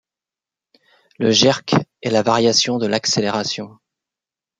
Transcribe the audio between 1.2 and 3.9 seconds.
jerk est la variation de l'accélération.